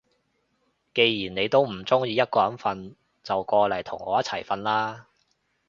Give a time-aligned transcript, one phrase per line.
[0.95, 5.05] 既然你都唔中意一個人瞓，就過嚟同我一齊瞓啦